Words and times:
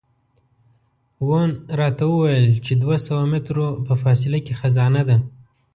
وون 1.27 1.49
راته 1.79 2.03
وویل 2.07 2.47
چې 2.65 2.71
دوه 2.81 2.97
سوه 3.07 3.23
مترو 3.33 3.67
په 3.85 3.93
فاصله 4.01 4.37
کې 4.45 4.53
خزانه 4.59 5.01
ده. 5.09 5.17